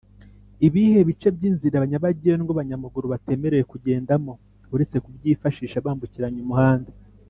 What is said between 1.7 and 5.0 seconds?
nyabagendwa abanyamaguru batemerewe kugendamo uretse